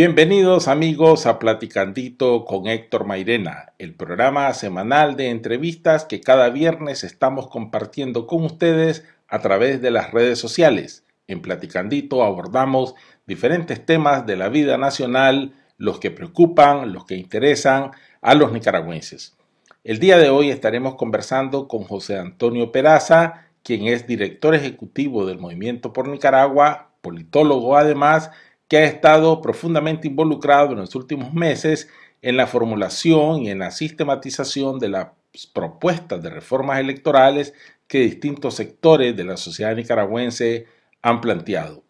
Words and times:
Bienvenidos 0.00 0.68
amigos 0.68 1.26
a 1.26 1.40
Platicandito 1.40 2.44
con 2.44 2.68
Héctor 2.68 3.04
Mairena, 3.04 3.72
el 3.78 3.96
programa 3.96 4.54
semanal 4.54 5.16
de 5.16 5.30
entrevistas 5.30 6.04
que 6.04 6.20
cada 6.20 6.50
viernes 6.50 7.02
estamos 7.02 7.48
compartiendo 7.48 8.28
con 8.28 8.44
ustedes 8.44 9.04
a 9.26 9.40
través 9.40 9.82
de 9.82 9.90
las 9.90 10.12
redes 10.12 10.38
sociales. 10.38 11.04
En 11.26 11.42
Platicandito 11.42 12.22
abordamos 12.22 12.94
diferentes 13.26 13.84
temas 13.84 14.24
de 14.24 14.36
la 14.36 14.48
vida 14.48 14.78
nacional, 14.78 15.54
los 15.78 15.98
que 15.98 16.12
preocupan, 16.12 16.92
los 16.92 17.04
que 17.04 17.16
interesan 17.16 17.90
a 18.22 18.34
los 18.36 18.52
nicaragüenses. 18.52 19.36
El 19.82 19.98
día 19.98 20.16
de 20.18 20.30
hoy 20.30 20.50
estaremos 20.50 20.94
conversando 20.94 21.66
con 21.66 21.82
José 21.82 22.20
Antonio 22.20 22.70
Peraza, 22.70 23.48
quien 23.64 23.88
es 23.88 24.06
director 24.06 24.54
ejecutivo 24.54 25.26
del 25.26 25.40
Movimiento 25.40 25.92
por 25.92 26.06
Nicaragua, 26.06 26.92
politólogo 27.00 27.76
además, 27.76 28.30
que 28.68 28.76
ha 28.76 28.84
estado 28.84 29.40
profundamente 29.40 30.06
involucrado 30.06 30.72
en 30.72 30.78
los 30.78 30.94
últimos 30.94 31.32
meses 31.32 31.88
en 32.22 32.36
la 32.36 32.46
formulación 32.46 33.42
y 33.42 33.50
en 33.50 33.60
la 33.60 33.70
sistematización 33.70 34.78
de 34.78 34.88
las 34.88 35.08
propuestas 35.52 36.22
de 36.22 36.30
reformas 36.30 36.80
electorales 36.80 37.54
que 37.86 38.00
distintos 38.00 38.54
sectores 38.54 39.16
de 39.16 39.24
la 39.24 39.36
sociedad 39.36 39.74
nicaragüense 39.74 40.66
han 41.00 41.20
planteado. 41.20 41.82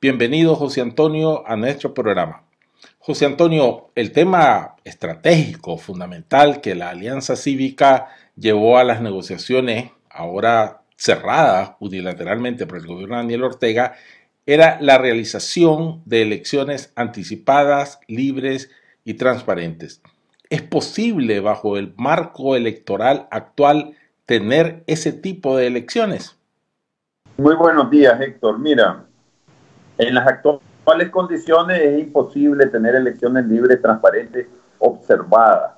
Bienvenido, 0.00 0.54
José 0.54 0.80
Antonio, 0.80 1.46
a 1.46 1.56
nuestro 1.56 1.92
programa. 1.94 2.44
José 2.98 3.26
Antonio, 3.26 3.90
el 3.94 4.12
tema 4.12 4.76
estratégico 4.84 5.76
fundamental 5.78 6.60
que 6.60 6.74
la 6.74 6.90
Alianza 6.90 7.36
Cívica 7.36 8.08
llevó 8.36 8.78
a 8.78 8.84
las 8.84 9.00
negociaciones, 9.00 9.90
ahora 10.10 10.82
cerradas 10.96 11.72
unilateralmente 11.80 12.66
por 12.66 12.78
el 12.78 12.86
gobierno 12.86 13.16
de 13.16 13.22
Daniel 13.22 13.44
Ortega, 13.44 13.94
era 14.46 14.78
la 14.80 14.98
realización 14.98 16.02
de 16.06 16.22
elecciones 16.22 16.92
anticipadas, 16.96 18.00
libres 18.08 18.70
y 19.04 19.14
transparentes. 19.14 20.02
¿Es 20.48 20.62
posible 20.62 21.40
bajo 21.40 21.76
el 21.76 21.94
marco 21.96 22.56
electoral 22.56 23.28
actual 23.30 23.94
tener 24.26 24.82
ese 24.86 25.12
tipo 25.12 25.56
de 25.56 25.66
elecciones? 25.66 26.36
Muy 27.36 27.54
buenos 27.54 27.90
días, 27.90 28.20
Héctor. 28.20 28.58
Mira, 28.58 29.04
en 29.98 30.14
las 30.14 30.26
actuales 30.26 31.10
condiciones 31.10 31.80
es 31.80 32.00
imposible 32.00 32.66
tener 32.66 32.94
elecciones 32.94 33.46
libres, 33.46 33.80
transparentes, 33.80 34.46
observadas. 34.78 35.72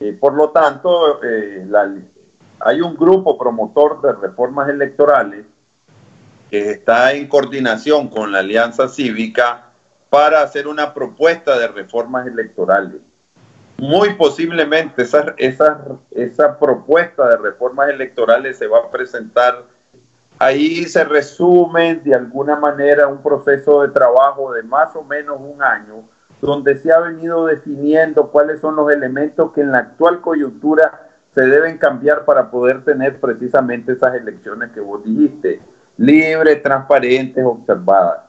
Eh, 0.00 0.16
por 0.18 0.34
lo 0.34 0.50
tanto, 0.50 1.22
eh, 1.24 1.66
hay 2.60 2.80
un 2.80 2.94
grupo 2.94 3.36
promotor 3.36 4.00
de 4.00 4.12
reformas 4.12 4.68
electorales 4.68 5.44
que 6.50 6.70
está 6.70 7.12
en 7.12 7.28
coordinación 7.28 8.08
con 8.08 8.32
la 8.32 8.38
Alianza 8.38 8.88
Cívica 8.88 9.64
para 10.10 10.42
hacer 10.42 10.66
una 10.66 10.94
propuesta 10.94 11.58
de 11.58 11.68
reformas 11.68 12.26
electorales. 12.26 13.00
Muy 13.76 14.14
posiblemente 14.14 15.02
esa, 15.02 15.34
esa, 15.36 15.84
esa 16.10 16.58
propuesta 16.58 17.28
de 17.28 17.36
reformas 17.36 17.90
electorales 17.90 18.58
se 18.58 18.66
va 18.66 18.78
a 18.78 18.90
presentar. 18.90 19.64
Ahí 20.38 20.84
se 20.86 21.04
resume 21.04 21.96
de 21.96 22.14
alguna 22.14 22.56
manera 22.56 23.06
un 23.06 23.22
proceso 23.22 23.82
de 23.82 23.88
trabajo 23.88 24.52
de 24.52 24.62
más 24.62 24.96
o 24.96 25.04
menos 25.04 25.38
un 25.40 25.62
año, 25.62 26.08
donde 26.40 26.78
se 26.78 26.90
ha 26.92 27.00
venido 27.00 27.46
definiendo 27.46 28.30
cuáles 28.30 28.60
son 28.60 28.74
los 28.76 28.90
elementos 28.90 29.52
que 29.52 29.60
en 29.60 29.72
la 29.72 29.78
actual 29.78 30.20
coyuntura 30.20 31.08
se 31.34 31.42
deben 31.42 31.78
cambiar 31.78 32.24
para 32.24 32.50
poder 32.50 32.84
tener 32.84 33.20
precisamente 33.20 33.92
esas 33.92 34.14
elecciones 34.14 34.72
que 34.72 34.80
vos 34.80 35.04
dijiste 35.04 35.60
libres, 35.98 36.62
transparentes, 36.62 37.44
observadas. 37.44 38.20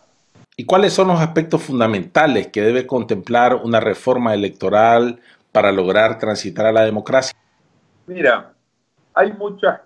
¿Y 0.57 0.65
cuáles 0.65 0.91
son 0.91 1.07
los 1.07 1.21
aspectos 1.21 1.63
fundamentales 1.63 2.47
que 2.47 2.61
debe 2.61 2.85
contemplar 2.85 3.55
una 3.55 3.79
reforma 3.79 4.33
electoral 4.33 5.21
para 5.53 5.71
lograr 5.71 6.19
transitar 6.19 6.65
a 6.65 6.73
la 6.73 6.83
democracia? 6.83 7.37
Mira, 8.07 8.53
hay 9.13 9.31
muchas. 9.33 9.79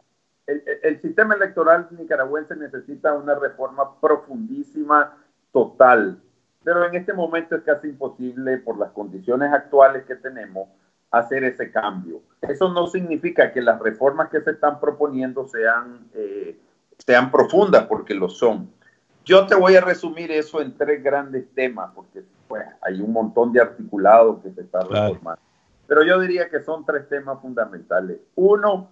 El, 0.48 1.00
sistema 1.02 1.36
electoral 1.36 1.88
nicaragüense 1.92 2.56
necesita 2.56 3.14
una 3.14 3.36
reforma 3.36 4.00
profundísima, 4.02 5.16
total, 5.52 6.20
pero 6.64 6.86
en 6.86 6.96
este 6.96 7.14
momento 7.14 7.56
es 7.56 7.62
casi 7.62 7.90
imposible 7.90 8.58
por 8.58 8.78
las 8.78 8.92
condiciones 8.92 9.54
actuales 9.54 10.04
que 10.06 10.16
tenemos 10.16 10.68
hacer 11.14 11.44
ese 11.44 11.72
cambio. 11.72 12.22
Eso 12.42 12.74
no 12.74 12.88
significa 12.88 13.54
que 13.54 13.62
las 13.62 13.80
reformas 13.80 14.30
que 14.30 14.42
se 14.42 14.52
están 14.52 14.80
proponiendo 14.80 15.48
sean 15.48 16.08
eh, 16.16 16.43
sean 16.98 17.32
profundas, 17.32 17.86
porque 17.86 18.14
lo 18.14 18.30
son. 18.30 18.70
Yo 19.26 19.46
te 19.48 19.56
voy 19.56 19.76
a 19.76 19.82
resumir 19.82 20.32
eso 20.32 20.62
en 20.62 20.78
tres 20.78 21.02
grandes 21.04 21.46
temas, 21.54 21.92
porque 21.96 22.24
pues, 22.48 22.66
hay 22.82 23.00
un 23.02 23.14
montón 23.14 23.54
de 23.54 23.62
articulados 23.62 24.42
que 24.44 24.52
se 24.52 24.62
está 24.62 24.82
reformando. 24.82 25.42
Pero 25.88 26.04
yo 26.04 26.20
diría 26.20 26.50
que 26.50 26.64
son 26.64 26.86
tres 26.86 27.08
temas 27.08 27.42
fundamentales. 27.42 28.20
Uno, 28.36 28.90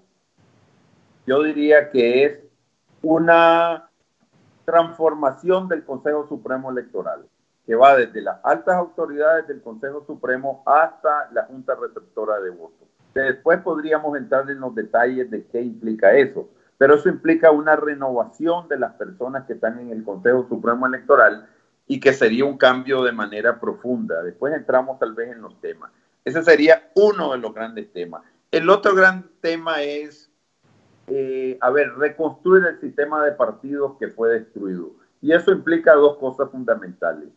yo 1.25 1.43
diría 1.43 1.89
que 1.89 2.25
es 2.25 2.39
una 3.01 3.89
transformación 4.65 5.67
del 5.67 5.83
Consejo 5.83 6.27
Supremo 6.27 6.71
Electoral, 6.71 7.25
que 7.65 7.75
va 7.75 7.95
desde 7.95 8.21
las 8.21 8.37
altas 8.43 8.75
autoridades 8.75 9.47
del 9.47 9.61
Consejo 9.61 10.03
Supremo 10.05 10.63
hasta 10.65 11.29
la 11.31 11.43
Junta 11.45 11.75
Receptora 11.75 12.39
de 12.39 12.51
Votos. 12.51 12.87
Después 13.13 13.59
podríamos 13.61 14.17
entrar 14.17 14.49
en 14.49 14.59
los 14.59 14.73
detalles 14.73 15.29
de 15.29 15.45
qué 15.47 15.61
implica 15.61 16.13
eso 16.13 16.47
pero 16.81 16.95
eso 16.95 17.09
implica 17.09 17.51
una 17.51 17.75
renovación 17.75 18.67
de 18.67 18.79
las 18.79 18.93
personas 18.93 19.45
que 19.45 19.53
están 19.53 19.77
en 19.77 19.91
el 19.91 20.03
Consejo 20.03 20.47
Supremo 20.49 20.87
Electoral 20.87 21.47
y 21.85 21.99
que 21.99 22.11
sería 22.11 22.43
un 22.43 22.57
cambio 22.57 23.03
de 23.03 23.11
manera 23.11 23.59
profunda. 23.59 24.23
Después 24.23 24.51
entramos 24.55 24.97
tal 24.97 25.13
vez 25.13 25.31
en 25.31 25.43
los 25.43 25.61
temas. 25.61 25.91
Ese 26.25 26.41
sería 26.41 26.89
uno 26.95 27.33
de 27.33 27.37
los 27.37 27.53
grandes 27.53 27.93
temas. 27.93 28.23
El 28.49 28.67
otro 28.67 28.95
gran 28.95 29.29
tema 29.41 29.83
es, 29.83 30.31
eh, 31.05 31.55
a 31.61 31.69
ver, 31.69 31.93
reconstruir 31.97 32.65
el 32.65 32.79
sistema 32.79 33.23
de 33.25 33.33
partidos 33.33 33.95
que 33.99 34.07
fue 34.07 34.39
destruido. 34.39 34.89
Y 35.21 35.33
eso 35.33 35.51
implica 35.51 35.93
dos 35.93 36.17
cosas 36.17 36.49
fundamentales. 36.49 37.29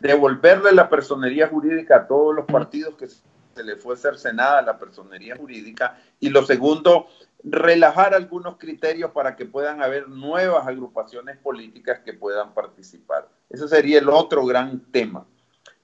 Devolverle 0.00 0.72
la 0.72 0.88
personería 0.88 1.46
jurídica 1.46 1.94
a 1.94 2.06
todos 2.08 2.34
los 2.34 2.46
partidos 2.46 2.96
que 2.96 3.06
se 3.06 3.62
le 3.62 3.76
fue 3.76 3.96
cercenada 3.96 4.62
la 4.62 4.76
personería 4.76 5.36
jurídica. 5.36 5.96
Y 6.18 6.30
lo 6.30 6.42
segundo, 6.42 7.06
relajar 7.44 8.14
algunos 8.14 8.56
criterios 8.56 9.10
para 9.10 9.36
que 9.36 9.44
puedan 9.44 9.82
haber 9.82 10.08
nuevas 10.08 10.66
agrupaciones 10.66 11.36
políticas 11.36 12.00
que 12.00 12.14
puedan 12.14 12.54
participar. 12.54 13.28
Ese 13.50 13.68
sería 13.68 13.98
el 13.98 14.08
otro 14.08 14.46
gran 14.46 14.80
tema. 14.90 15.26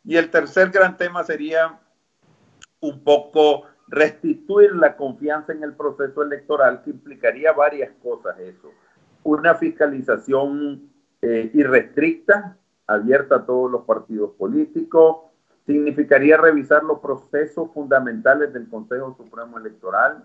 Y 0.02 0.16
el 0.16 0.30
tercer 0.30 0.70
gran 0.70 0.96
tema 0.96 1.22
sería 1.22 1.78
un 2.80 3.04
poco 3.04 3.64
restituir 3.88 4.74
la 4.74 4.96
confianza 4.96 5.52
en 5.52 5.62
el 5.62 5.74
proceso 5.74 6.22
electoral, 6.22 6.82
que 6.82 6.90
implicaría 6.90 7.52
varias 7.52 7.90
cosas 8.02 8.38
eso. 8.38 8.70
Una 9.22 9.54
fiscalización 9.54 10.90
eh, 11.20 11.50
irrestricta, 11.52 12.56
abierta 12.86 13.36
a 13.36 13.44
todos 13.44 13.70
los 13.70 13.84
partidos 13.84 14.30
políticos, 14.38 15.18
significaría 15.66 16.38
revisar 16.38 16.82
los 16.84 17.00
procesos 17.00 17.70
fundamentales 17.74 18.52
del 18.54 18.68
Consejo 18.68 19.14
Supremo 19.16 19.58
Electoral, 19.58 20.24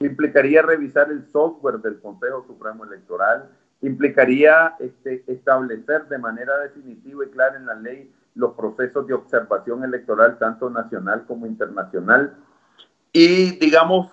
implicaría 0.00 0.62
revisar 0.62 1.10
el 1.10 1.26
software 1.30 1.78
del 1.78 2.00
Consejo 2.00 2.44
Supremo 2.46 2.84
Electoral, 2.84 3.50
implicaría 3.80 4.74
este, 4.78 5.24
establecer 5.26 6.08
de 6.08 6.18
manera 6.18 6.58
definitiva 6.58 7.24
y 7.24 7.28
clara 7.30 7.56
en 7.56 7.66
la 7.66 7.74
ley 7.74 8.12
los 8.34 8.54
procesos 8.54 9.06
de 9.06 9.14
observación 9.14 9.84
electoral, 9.84 10.38
tanto 10.38 10.68
nacional 10.70 11.24
como 11.26 11.46
internacional, 11.46 12.36
y, 13.12 13.58
digamos, 13.58 14.08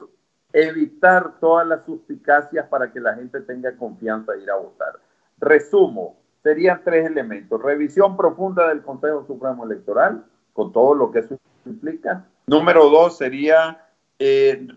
evitar 0.54 1.40
todas 1.40 1.66
las 1.68 1.86
suspicacias 1.86 2.68
para 2.68 2.92
que 2.92 3.00
la 3.00 3.16
gente 3.16 3.42
tenga 3.42 3.76
confianza 3.78 4.34
de 4.34 4.44
ir 4.44 4.52
a 4.52 4.58
votar. 4.58 5.00
Resumo, 5.40 6.18
serían 6.44 6.82
tres 6.84 7.08
elementos. 7.08 7.62
Revisión 7.62 8.16
profunda 8.16 8.68
del 8.68 8.82
Consejo 8.84 9.26
Supremo 9.26 9.66
Electoral, 9.66 10.24
con 10.54 10.72
todo 10.72 10.94
lo 10.94 11.12
que 11.12 11.20
eso 11.20 11.40
implica. 11.66 12.26
Número 12.46 12.90
dos 12.90 13.18
sería 13.18 13.88
eh, 14.20 14.68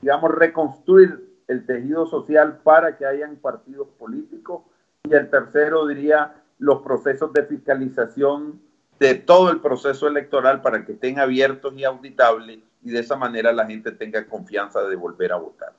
digamos, 0.00 0.30
reconstruir 0.32 1.28
el 1.48 1.64
tejido 1.66 2.06
social 2.06 2.60
para 2.62 2.96
que 2.96 3.06
hayan 3.06 3.36
partidos 3.36 3.88
políticos. 3.98 4.62
Y 5.04 5.14
el 5.14 5.30
tercero 5.30 5.86
diría 5.86 6.34
los 6.58 6.82
procesos 6.82 7.32
de 7.32 7.44
fiscalización 7.44 8.60
de 9.00 9.14
todo 9.14 9.50
el 9.50 9.60
proceso 9.60 10.08
electoral 10.08 10.60
para 10.60 10.84
que 10.84 10.92
estén 10.92 11.18
abiertos 11.18 11.72
y 11.76 11.84
auditables 11.84 12.58
y 12.82 12.90
de 12.90 13.00
esa 13.00 13.16
manera 13.16 13.52
la 13.52 13.66
gente 13.66 13.92
tenga 13.92 14.26
confianza 14.26 14.82
de 14.82 14.96
volver 14.96 15.32
a 15.32 15.36
votar. 15.36 15.72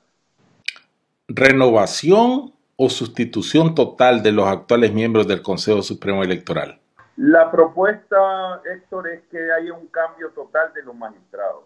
¿Renovación 1.28 2.52
o 2.76 2.90
sustitución 2.90 3.74
total 3.74 4.22
de 4.22 4.32
los 4.32 4.46
actuales 4.46 4.92
miembros 4.92 5.26
del 5.28 5.42
Consejo 5.42 5.82
Supremo 5.82 6.22
Electoral? 6.24 6.78
La 7.22 7.50
propuesta, 7.50 8.62
Héctor, 8.64 9.08
es 9.08 9.22
que 9.30 9.52
haya 9.52 9.74
un 9.74 9.88
cambio 9.88 10.30
total 10.30 10.72
de 10.72 10.82
los 10.82 10.94
magistrados. 10.94 11.64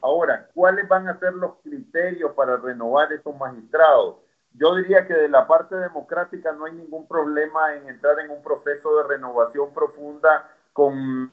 Ahora, 0.00 0.48
¿cuáles 0.52 0.88
van 0.88 1.06
a 1.06 1.18
ser 1.18 1.32
los 1.34 1.54
criterios 1.62 2.32
para 2.32 2.56
renovar 2.56 3.12
esos 3.12 3.36
magistrados? 3.36 4.16
yo 4.54 4.74
diría 4.74 5.06
que 5.06 5.14
de 5.14 5.28
la 5.28 5.46
parte 5.46 5.76
democrática 5.76 6.52
no 6.52 6.64
hay 6.64 6.72
ningún 6.72 7.06
problema 7.06 7.74
en 7.74 7.88
entrar 7.88 8.18
en 8.20 8.30
un 8.30 8.42
proceso 8.42 8.96
de 8.96 9.08
renovación 9.08 9.72
profunda 9.72 10.50
con 10.72 11.30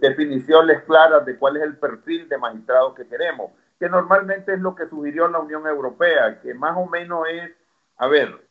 definiciones 0.00 0.82
claras 0.84 1.24
de 1.24 1.38
cuál 1.38 1.56
es 1.56 1.62
el 1.62 1.76
perfil 1.76 2.28
de 2.28 2.38
magistrado 2.38 2.94
que 2.94 3.06
queremos, 3.06 3.52
que 3.78 3.88
normalmente 3.88 4.54
es 4.54 4.60
lo 4.60 4.74
que 4.74 4.88
sugirió 4.88 5.28
la 5.28 5.38
Unión 5.38 5.66
Europea, 5.66 6.40
que 6.40 6.54
más 6.54 6.76
o 6.76 6.86
menos 6.86 7.26
es, 7.28 7.52
a 7.98 8.08
ver, 8.08 8.46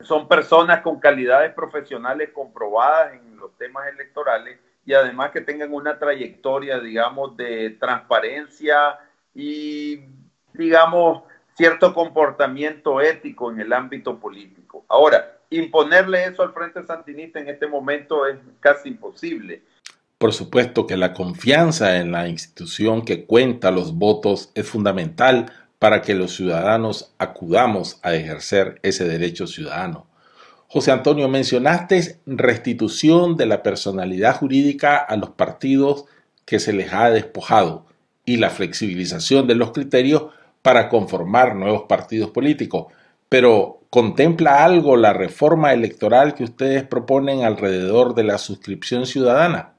son 0.00 0.28
personas 0.28 0.82
con 0.82 0.98
calidades 0.98 1.52
profesionales 1.54 2.30
comprobadas 2.32 3.14
en 3.14 3.23
los 3.44 3.56
temas 3.58 3.86
electorales 3.88 4.58
y 4.86 4.94
además 4.94 5.30
que 5.30 5.40
tengan 5.40 5.72
una 5.72 5.98
trayectoria, 5.98 6.78
digamos, 6.80 7.36
de 7.36 7.70
transparencia 7.80 8.98
y, 9.34 10.00
digamos, 10.52 11.22
cierto 11.56 11.94
comportamiento 11.94 13.00
ético 13.00 13.50
en 13.50 13.60
el 13.60 13.72
ámbito 13.72 14.18
político. 14.18 14.84
Ahora, 14.88 15.38
imponerle 15.50 16.24
eso 16.24 16.42
al 16.42 16.52
Frente 16.52 16.84
Sandinista 16.84 17.38
en 17.38 17.48
este 17.48 17.66
momento 17.66 18.26
es 18.26 18.36
casi 18.60 18.90
imposible. 18.90 19.62
Por 20.18 20.32
supuesto 20.32 20.86
que 20.86 20.96
la 20.96 21.12
confianza 21.12 21.98
en 21.98 22.12
la 22.12 22.28
institución 22.28 23.04
que 23.04 23.24
cuenta 23.26 23.70
los 23.70 23.94
votos 23.94 24.50
es 24.54 24.68
fundamental 24.68 25.52
para 25.78 26.02
que 26.02 26.14
los 26.14 26.34
ciudadanos 26.34 27.14
acudamos 27.18 28.00
a 28.02 28.14
ejercer 28.14 28.80
ese 28.82 29.06
derecho 29.06 29.46
ciudadano. 29.46 30.06
José 30.68 30.90
Antonio, 30.90 31.28
mencionaste 31.28 32.20
restitución 32.26 33.36
de 33.36 33.46
la 33.46 33.62
personalidad 33.62 34.36
jurídica 34.36 34.96
a 34.96 35.16
los 35.16 35.30
partidos 35.30 36.06
que 36.44 36.58
se 36.58 36.72
les 36.72 36.92
ha 36.92 37.10
despojado 37.10 37.86
y 38.24 38.38
la 38.38 38.50
flexibilización 38.50 39.46
de 39.46 39.54
los 39.54 39.72
criterios 39.72 40.26
para 40.62 40.88
conformar 40.88 41.54
nuevos 41.54 41.84
partidos 41.84 42.30
políticos. 42.30 42.86
Pero, 43.28 43.80
¿contempla 43.90 44.64
algo 44.64 44.96
la 44.96 45.12
reforma 45.12 45.72
electoral 45.72 46.34
que 46.34 46.44
ustedes 46.44 46.84
proponen 46.84 47.44
alrededor 47.44 48.14
de 48.14 48.24
la 48.24 48.38
suscripción 48.38 49.06
ciudadana? 49.06 49.74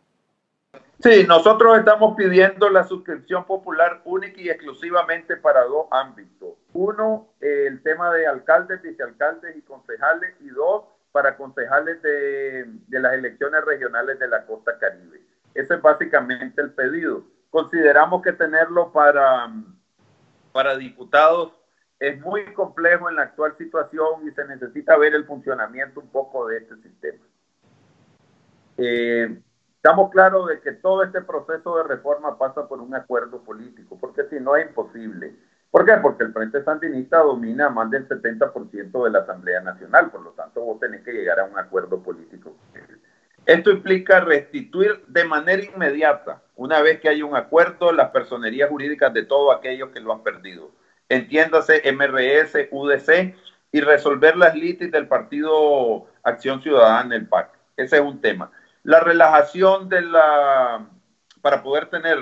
Sí, 1.00 1.26
nosotros 1.28 1.78
estamos 1.78 2.16
pidiendo 2.16 2.70
la 2.70 2.84
suscripción 2.84 3.46
popular 3.46 4.02
única 4.06 4.42
y 4.42 4.50
exclusivamente 4.50 5.38
para 5.38 5.64
dos 5.66 5.88
ámbitos. 5.92 6.45
Uno, 6.76 7.34
el 7.40 7.82
tema 7.84 8.14
de 8.14 8.28
alcaldes, 8.28 8.82
vicealcaldes 8.82 9.56
y 9.56 9.62
concejales. 9.62 10.36
Y 10.42 10.50
dos, 10.50 10.86
para 11.12 11.38
concejales 11.38 12.02
de, 12.02 12.66
de 12.88 13.00
las 13.00 13.14
elecciones 13.14 13.64
regionales 13.66 14.20
de 14.20 14.28
la 14.28 14.46
costa 14.46 14.78
caribe. 14.78 15.22
Ese 15.54 15.76
es 15.76 15.82
básicamente 15.82 16.62
el 16.62 16.72
pedido. 16.72 17.24
Consideramos 17.50 18.22
que 18.22 18.34
tenerlo 18.34 18.92
para, 18.92 19.50
para 20.52 20.76
diputados 20.76 21.54
es 21.98 22.20
muy 22.20 22.54
complejo 22.54 23.10
en 23.10 23.16
la 23.16 23.24
actual 23.24 23.56
situación 23.58 24.28
y 24.28 24.32
se 24.32 24.46
necesita 24.46 24.98
ver 24.98 25.16
el 25.16 25.26
funcionamiento 25.26 26.02
un 26.02 26.10
poco 26.10 26.48
de 26.48 26.58
este 26.58 26.76
sistema. 26.82 27.24
Eh, 28.78 29.42
Estamos 29.86 30.10
claros 30.10 30.48
de 30.48 30.62
que 30.62 30.72
todo 30.72 31.04
este 31.04 31.22
proceso 31.22 31.78
de 31.78 31.84
reforma 31.84 32.40
pasa 32.40 32.68
por 32.68 32.82
un 32.82 32.96
acuerdo 32.96 33.44
político, 33.44 34.00
porque 34.02 34.24
si 34.32 34.40
no 34.40 34.56
es 34.56 34.68
imposible. 34.68 35.36
¿Por 35.76 35.86
qué? 35.86 35.92
Porque 36.02 36.24
el 36.24 36.32
Frente 36.32 36.64
Sandinista 36.64 37.18
domina 37.18 37.70
más 37.70 37.92
del 37.92 38.08
70% 38.08 39.04
de 39.04 39.10
la 39.12 39.20
Asamblea 39.20 39.60
Nacional, 39.60 40.10
por 40.10 40.22
lo 40.22 40.32
tanto 40.32 40.62
vos 40.62 40.80
tenés 40.80 41.04
que 41.04 41.12
llegar 41.12 41.38
a 41.38 41.44
un 41.44 41.60
acuerdo 41.60 42.02
político. 42.02 42.56
Esto 43.46 43.72
implica 43.72 44.22
restituir 44.22 45.04
de 45.08 45.26
manera 45.26 45.62
inmediata, 45.66 46.42
una 46.56 46.82
vez 46.82 47.02
que 47.02 47.10
hay 47.10 47.24
un 47.24 47.36
acuerdo, 47.36 47.92
las 47.92 48.12
personerías 48.12 48.70
jurídicas 48.70 49.14
de 49.14 49.24
todos 49.24 49.54
aquellos 49.54 49.90
que 49.90 50.00
lo 50.00 50.14
han 50.14 50.24
perdido. 50.24 50.72
Entiéndase 51.10 51.82
MRS, 51.92 52.70
UDC, 52.72 53.36
y 53.74 53.82
resolver 53.82 54.38
las 54.38 54.56
litis 54.56 54.90
del 54.90 55.10
Partido 55.10 56.06
Acción 56.24 56.62
Ciudadana, 56.62 57.18
el 57.18 57.28
PAC. 57.28 57.50
Ese 57.76 57.98
es 57.98 58.02
un 58.02 58.22
tema. 58.22 58.50
La 58.84 59.02
relajación 59.02 59.90
de 59.90 60.04
la, 60.04 60.88
para 61.42 61.62
poder 61.62 61.88
tener, 61.88 62.18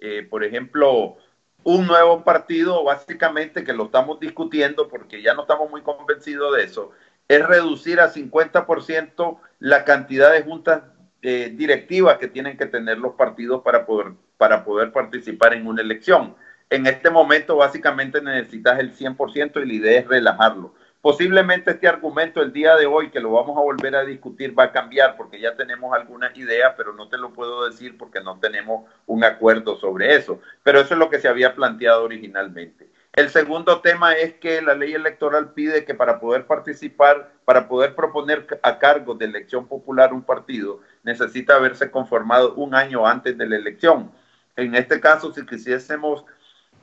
eh, 0.00 0.26
por 0.28 0.42
ejemplo, 0.42 1.18
un 1.66 1.84
nuevo 1.84 2.22
partido, 2.22 2.84
básicamente 2.84 3.64
que 3.64 3.72
lo 3.72 3.86
estamos 3.86 4.20
discutiendo 4.20 4.86
porque 4.88 5.20
ya 5.20 5.34
no 5.34 5.42
estamos 5.42 5.68
muy 5.68 5.82
convencidos 5.82 6.56
de 6.56 6.62
eso, 6.62 6.92
es 7.26 7.44
reducir 7.44 7.98
a 7.98 8.12
50% 8.12 9.38
la 9.58 9.84
cantidad 9.84 10.30
de 10.30 10.42
juntas 10.42 10.82
eh, 11.22 11.52
directivas 11.52 12.18
que 12.18 12.28
tienen 12.28 12.56
que 12.56 12.66
tener 12.66 12.98
los 12.98 13.14
partidos 13.14 13.62
para 13.64 13.84
poder, 13.84 14.12
para 14.38 14.64
poder 14.64 14.92
participar 14.92 15.54
en 15.54 15.66
una 15.66 15.82
elección. 15.82 16.36
En 16.70 16.86
este 16.86 17.10
momento 17.10 17.56
básicamente 17.56 18.22
necesitas 18.22 18.78
el 18.78 18.94
100% 18.94 19.60
y 19.60 19.66
la 19.66 19.74
idea 19.74 20.00
es 20.00 20.06
relajarlo. 20.06 20.72
Posiblemente 21.06 21.70
este 21.70 21.86
argumento 21.86 22.42
el 22.42 22.52
día 22.52 22.74
de 22.74 22.86
hoy, 22.86 23.10
que 23.10 23.20
lo 23.20 23.30
vamos 23.30 23.56
a 23.56 23.60
volver 23.60 23.94
a 23.94 24.04
discutir, 24.04 24.58
va 24.58 24.64
a 24.64 24.72
cambiar 24.72 25.16
porque 25.16 25.38
ya 25.38 25.54
tenemos 25.54 25.94
alguna 25.94 26.32
idea, 26.34 26.74
pero 26.76 26.94
no 26.94 27.08
te 27.08 27.16
lo 27.16 27.32
puedo 27.32 27.64
decir 27.64 27.96
porque 27.96 28.20
no 28.20 28.40
tenemos 28.40 28.90
un 29.06 29.22
acuerdo 29.22 29.76
sobre 29.76 30.16
eso. 30.16 30.40
Pero 30.64 30.80
eso 30.80 30.94
es 30.94 30.98
lo 30.98 31.08
que 31.08 31.20
se 31.20 31.28
había 31.28 31.54
planteado 31.54 32.02
originalmente. 32.02 32.90
El 33.12 33.30
segundo 33.30 33.82
tema 33.82 34.14
es 34.14 34.34
que 34.34 34.60
la 34.60 34.74
ley 34.74 34.94
electoral 34.94 35.52
pide 35.52 35.84
que 35.84 35.94
para 35.94 36.18
poder 36.18 36.44
participar, 36.44 37.30
para 37.44 37.68
poder 37.68 37.94
proponer 37.94 38.44
a 38.60 38.76
cargo 38.80 39.14
de 39.14 39.26
elección 39.26 39.68
popular 39.68 40.12
un 40.12 40.24
partido, 40.24 40.80
necesita 41.04 41.54
haberse 41.54 41.88
conformado 41.88 42.54
un 42.54 42.74
año 42.74 43.06
antes 43.06 43.38
de 43.38 43.46
la 43.46 43.54
elección. 43.54 44.10
En 44.56 44.74
este 44.74 44.98
caso, 44.98 45.32
si 45.32 45.46
quisiésemos, 45.46 46.24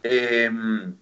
em, 0.02 0.96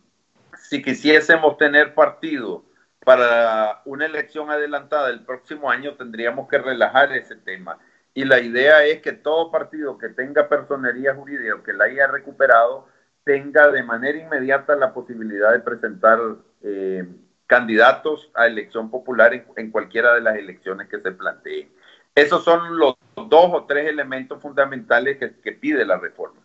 si 0.57 0.81
quisiésemos 0.81 1.55
tener 1.59 1.93
partido 1.93 2.65
para 3.03 3.81
una 3.85 4.05
elección 4.05 4.49
adelantada 4.51 5.09
el 5.09 5.21
próximo 5.21 5.71
año 5.71 5.95
tendríamos 5.95 6.47
que 6.47 6.57
relajar 6.57 7.11
ese 7.13 7.35
tema. 7.35 7.77
Y 8.13 8.25
la 8.25 8.39
idea 8.39 8.83
es 8.85 9.01
que 9.01 9.13
todo 9.13 9.51
partido 9.51 9.97
que 9.97 10.09
tenga 10.09 10.47
personería 10.47 11.15
jurídica 11.15 11.55
o 11.55 11.63
que 11.63 11.73
la 11.73 11.85
haya 11.85 12.07
recuperado 12.07 12.87
tenga 13.23 13.69
de 13.69 13.83
manera 13.83 14.17
inmediata 14.17 14.75
la 14.75 14.93
posibilidad 14.93 15.51
de 15.51 15.59
presentar 15.59 16.19
eh, 16.61 17.07
candidatos 17.47 18.29
a 18.33 18.47
elección 18.47 18.89
popular 18.89 19.45
en, 19.55 19.71
cualquiera 19.71 20.13
de 20.13 20.21
las 20.21 20.35
elecciones 20.35 20.87
que 20.89 20.99
se 20.99 21.11
planteen. 21.11 21.69
Esos 22.13 22.43
son 22.43 22.77
los 22.77 22.95
dos 23.15 23.51
o 23.53 23.65
tres 23.65 23.87
elementos 23.87 24.41
fundamentales 24.41 25.17
que 25.17 25.51
pide 25.53 25.85
la 25.85 25.97
reforma. 25.97 26.41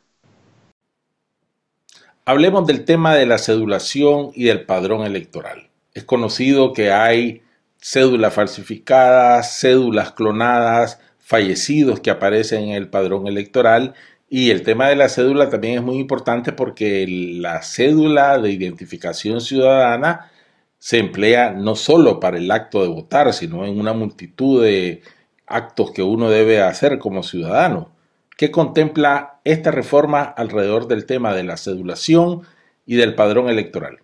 Hablemos 2.25 2.67
del 2.67 2.85
tema 2.85 3.15
de 3.15 3.27
la 3.27 3.39
cedulación 3.39 4.31
y 4.35 4.47
del 4.47 4.65
padrón 4.65 5.03
electoral. 5.03 5.71
Es 5.97 6.05
conocido 6.05 6.75
que 6.75 6.93
hay 6.93 7.41
cédulas 7.81 8.35
falsificadas, 8.35 9.59
cédulas 9.59 10.13
clonadas, 10.13 11.01
fallecidos 11.19 12.01
que 12.01 12.11
aparecen 12.11 12.65
en 12.65 12.71
el 12.73 12.91
padrón 12.91 13.27
electoral. 13.27 13.95
Y 14.29 14.51
el 14.51 14.63
tema 14.63 14.91
de 14.91 14.97
la 14.97 15.09
cédula 15.09 15.49
también 15.49 15.79
es 15.79 15.83
muy 15.83 15.97
importante 15.97 16.53
porque 16.53 17.07
la 17.09 17.63
cédula 17.63 18.39
de 18.39 18.51
identificación 18.51 19.41
ciudadana 19.41 20.31
se 20.79 20.99
emplea 20.99 21.53
no 21.53 21.77
solo 21.77 22.21
para 22.21 22.37
el 22.37 22.51
acto 22.51 22.83
de 22.83 22.89
votar, 22.89 23.33
sino 23.33 23.65
en 23.65 23.81
una 23.81 23.95
multitud 23.95 24.63
de 24.63 25.01
actos 25.47 25.93
que 25.93 26.03
uno 26.03 26.29
debe 26.29 26.61
hacer 26.61 26.99
como 26.99 27.23
ciudadano. 27.23 27.91
¿Qué 28.37 28.51
contempla 28.51 29.41
esta 29.45 29.71
reforma 29.71 30.25
alrededor 30.25 30.89
del 30.89 31.07
tema 31.07 31.35
de 31.35 31.45
la 31.45 31.57
cedulación 31.57 32.43
y 32.85 32.97
del 32.97 33.15
padrón 33.15 33.49
electoral? 33.49 34.01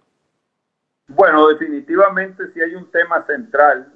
Bueno, 1.14 1.48
definitivamente 1.48 2.50
si 2.52 2.60
hay 2.60 2.74
un 2.74 2.90
tema 2.90 3.24
central, 3.26 3.92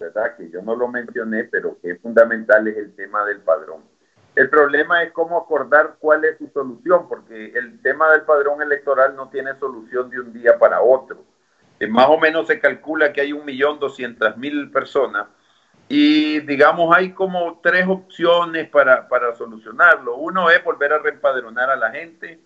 ¿verdad? 0.00 0.36
Que 0.36 0.50
yo 0.50 0.62
no 0.62 0.74
lo 0.74 0.88
mencioné, 0.88 1.44
pero 1.44 1.78
que 1.80 1.92
es 1.92 2.00
fundamental, 2.00 2.66
es 2.66 2.76
el 2.76 2.94
tema 2.96 3.24
del 3.24 3.40
padrón. 3.40 3.82
El 4.34 4.50
problema 4.50 5.04
es 5.04 5.12
cómo 5.12 5.38
acordar 5.38 5.96
cuál 6.00 6.24
es 6.24 6.36
su 6.38 6.48
solución, 6.48 7.08
porque 7.08 7.52
el 7.54 7.80
tema 7.82 8.10
del 8.10 8.22
padrón 8.22 8.60
electoral 8.62 9.14
no 9.14 9.28
tiene 9.28 9.54
solución 9.60 10.10
de 10.10 10.20
un 10.20 10.32
día 10.32 10.58
para 10.58 10.80
otro. 10.82 11.24
Eh, 11.78 11.86
más 11.86 12.08
o 12.08 12.18
menos 12.18 12.48
se 12.48 12.58
calcula 12.58 13.12
que 13.12 13.20
hay 13.20 13.32
un 13.32 13.44
millón 13.44 13.78
doscientas 13.78 14.36
mil 14.36 14.70
personas 14.70 15.26
y 15.88 16.40
digamos 16.40 16.96
hay 16.96 17.12
como 17.12 17.60
tres 17.62 17.86
opciones 17.86 18.68
para, 18.70 19.08
para 19.08 19.34
solucionarlo. 19.36 20.16
Uno 20.16 20.50
es 20.50 20.64
volver 20.64 20.92
a 20.92 20.98
reempadronar 20.98 21.70
a 21.70 21.76
la 21.76 21.90
gente, 21.92 22.40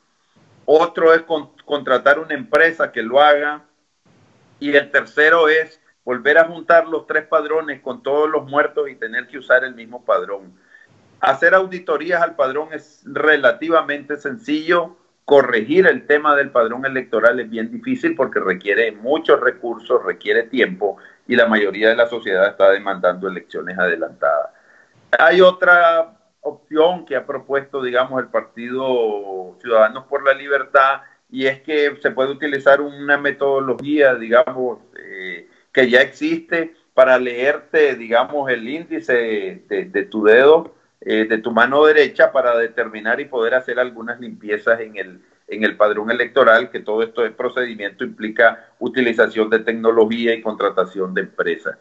otro 0.66 1.14
es 1.14 1.22
contratar 1.64 2.18
una 2.18 2.34
empresa 2.34 2.92
que 2.92 3.02
lo 3.02 3.20
haga, 3.20 3.67
y 4.60 4.74
el 4.76 4.90
tercero 4.90 5.48
es 5.48 5.80
volver 6.04 6.38
a 6.38 6.44
juntar 6.44 6.86
los 6.88 7.06
tres 7.06 7.26
padrones 7.26 7.80
con 7.80 8.02
todos 8.02 8.30
los 8.30 8.46
muertos 8.46 8.88
y 8.88 8.94
tener 8.94 9.26
que 9.26 9.38
usar 9.38 9.64
el 9.64 9.74
mismo 9.74 10.04
padrón. 10.04 10.54
Hacer 11.20 11.54
auditorías 11.54 12.22
al 12.22 12.34
padrón 12.36 12.68
es 12.72 13.02
relativamente 13.04 14.16
sencillo. 14.16 14.96
Corregir 15.24 15.86
el 15.86 16.06
tema 16.06 16.34
del 16.34 16.50
padrón 16.50 16.86
electoral 16.86 17.38
es 17.40 17.50
bien 17.50 17.70
difícil 17.70 18.14
porque 18.16 18.40
requiere 18.40 18.92
muchos 18.92 19.38
recursos, 19.40 20.02
requiere 20.02 20.44
tiempo 20.44 20.96
y 21.26 21.36
la 21.36 21.46
mayoría 21.46 21.90
de 21.90 21.96
la 21.96 22.06
sociedad 22.06 22.48
está 22.48 22.70
demandando 22.70 23.28
elecciones 23.28 23.78
adelantadas. 23.78 24.50
Hay 25.18 25.42
otra 25.42 26.16
opción 26.40 27.04
que 27.04 27.16
ha 27.16 27.26
propuesto, 27.26 27.82
digamos, 27.82 28.22
el 28.22 28.28
Partido 28.28 29.56
Ciudadanos 29.60 30.06
por 30.06 30.24
la 30.24 30.32
Libertad 30.32 31.02
y 31.30 31.46
es 31.46 31.60
que 31.62 31.98
se 32.00 32.10
puede 32.10 32.30
utilizar 32.30 32.80
una 32.80 33.18
metodología, 33.18 34.14
digamos, 34.14 34.78
que 35.72 35.90
ya 35.90 36.00
existe 36.00 36.74
para 36.98 37.16
leerte, 37.16 37.94
digamos, 37.94 38.50
el 38.50 38.68
índice 38.68 39.62
de, 39.68 40.08
tu 40.10 40.24
dedo, 40.24 40.74
eh, 41.00 41.26
de 41.26 41.38
tu 41.38 41.52
mano 41.52 41.84
derecha, 41.84 42.32
para 42.32 42.58
determinar 42.58 43.20
y 43.20 43.26
poder 43.26 43.54
hacer 43.54 43.78
algunas 43.78 44.18
limpiezas 44.18 44.80
en 44.80 44.96
el, 44.96 45.20
en 45.46 45.62
el 45.62 45.76
padrón 45.76 46.10
electoral, 46.10 46.70
que 46.70 46.80
todo 46.80 47.04
esto 47.04 47.24
es 47.24 47.30
procedimiento 47.30 48.02
implica 48.02 48.66
utilización 48.80 49.48
de 49.48 49.60
tecnología 49.60 50.34
y 50.34 50.42
contratación 50.42 51.14
de 51.14 51.20
empresas. 51.20 51.78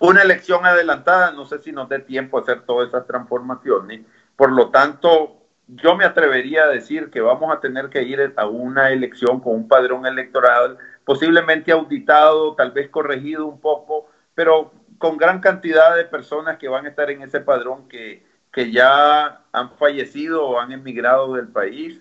Una 0.00 0.22
elección 0.22 0.66
adelantada, 0.66 1.30
no 1.30 1.46
sé 1.46 1.60
si 1.60 1.70
nos 1.70 1.88
dé 1.88 2.00
tiempo 2.00 2.38
a 2.38 2.40
hacer 2.40 2.62
todas 2.62 2.88
esas 2.88 3.06
transformaciones, 3.06 4.00
por 4.34 4.50
lo 4.50 4.70
tanto, 4.70 5.36
yo 5.76 5.96
me 5.96 6.04
atrevería 6.04 6.64
a 6.64 6.68
decir 6.68 7.10
que 7.10 7.20
vamos 7.20 7.54
a 7.54 7.60
tener 7.60 7.88
que 7.90 8.02
ir 8.02 8.32
a 8.36 8.46
una 8.46 8.90
elección 8.90 9.40
con 9.40 9.54
un 9.54 9.68
padrón 9.68 10.06
electoral 10.06 10.78
posiblemente 11.04 11.72
auditado, 11.72 12.54
tal 12.54 12.72
vez 12.72 12.88
corregido 12.88 13.46
un 13.46 13.60
poco, 13.60 14.08
pero 14.34 14.72
con 14.98 15.16
gran 15.16 15.40
cantidad 15.40 15.96
de 15.96 16.04
personas 16.04 16.58
que 16.58 16.68
van 16.68 16.86
a 16.86 16.90
estar 16.90 17.10
en 17.10 17.22
ese 17.22 17.40
padrón 17.40 17.88
que, 17.88 18.24
que 18.52 18.70
ya 18.70 19.44
han 19.52 19.70
fallecido 19.76 20.46
o 20.46 20.60
han 20.60 20.72
emigrado 20.72 21.34
del 21.34 21.48
país. 21.48 22.00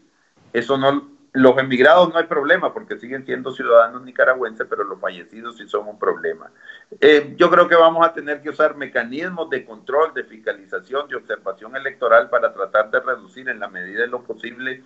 Eso 0.54 0.78
no, 0.78 1.19
los 1.40 1.58
emigrados 1.58 2.10
no 2.10 2.20
hay 2.20 2.26
problema 2.26 2.74
porque 2.74 2.98
siguen 2.98 3.26
siendo 3.26 3.52
ciudadanos 3.52 4.04
nicaragüenses, 4.04 4.68
pero 4.70 4.84
los 4.84 5.00
fallecidos 5.00 5.58
sí 5.58 5.68
son 5.68 5.88
un 5.88 5.98
problema. 5.98 6.52
Eh, 7.00 7.34
yo 7.38 7.50
creo 7.50 7.68
que 7.68 7.76
vamos 7.76 8.06
a 8.06 8.14
tener 8.14 8.42
que 8.42 8.50
usar 8.50 8.76
mecanismos 8.76 9.50
de 9.50 9.66
control, 9.66 10.14
de 10.14 10.26
fiscalización, 10.26 11.08
de 11.08 11.16
observación 11.16 11.76
electoral 11.76 12.30
para 12.30 12.54
tratar 12.54 12.92
de 12.92 13.00
reducir 13.00 13.48
en 13.48 13.60
la 13.60 13.70
medida 13.70 14.02
de 14.02 14.08
lo 14.08 14.22
posible 14.24 14.84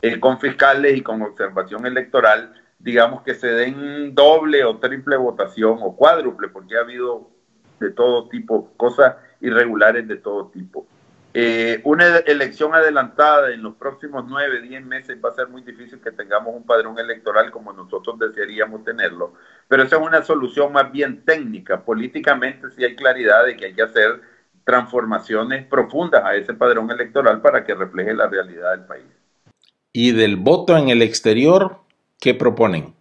eh, 0.00 0.18
con 0.18 0.40
fiscales 0.40 0.96
y 0.96 1.02
con 1.02 1.20
observación 1.22 1.84
electoral, 1.86 2.54
digamos 2.78 3.22
que 3.22 3.34
se 3.34 3.48
den 3.48 4.14
doble 4.14 4.64
o 4.64 4.78
triple 4.78 5.16
votación 5.16 5.78
o 5.80 5.94
cuádruple, 5.94 6.48
porque 6.48 6.76
ha 6.76 6.80
habido 6.80 7.30
de 7.78 7.90
todo 7.90 8.28
tipo, 8.28 8.72
cosas 8.76 9.16
irregulares 9.40 10.08
de 10.08 10.16
todo 10.16 10.48
tipo. 10.48 10.86
Eh, 11.34 11.80
una 11.84 12.18
elección 12.18 12.74
adelantada 12.74 13.52
en 13.52 13.62
los 13.62 13.74
próximos 13.76 14.26
nueve, 14.28 14.60
diez 14.60 14.84
meses 14.84 15.16
va 15.24 15.30
a 15.30 15.34
ser 15.34 15.48
muy 15.48 15.62
difícil 15.62 15.98
que 15.98 16.10
tengamos 16.10 16.54
un 16.54 16.66
padrón 16.66 16.98
electoral 16.98 17.50
como 17.50 17.72
nosotros 17.72 18.18
desearíamos 18.18 18.84
tenerlo, 18.84 19.32
pero 19.66 19.82
esa 19.82 19.96
es 19.96 20.02
una 20.02 20.22
solución 20.22 20.72
más 20.72 20.92
bien 20.92 21.24
técnica. 21.24 21.80
Políticamente 21.80 22.68
sí 22.70 22.84
hay 22.84 22.94
claridad 22.94 23.46
de 23.46 23.56
que 23.56 23.66
hay 23.66 23.74
que 23.74 23.82
hacer 23.82 24.20
transformaciones 24.64 25.66
profundas 25.66 26.22
a 26.22 26.34
ese 26.34 26.52
padrón 26.52 26.90
electoral 26.90 27.40
para 27.40 27.64
que 27.64 27.74
refleje 27.74 28.12
la 28.12 28.28
realidad 28.28 28.72
del 28.72 28.84
país. 28.84 29.06
¿Y 29.90 30.12
del 30.12 30.36
voto 30.36 30.76
en 30.76 30.90
el 30.90 31.00
exterior, 31.00 31.78
qué 32.20 32.34
proponen? 32.34 32.94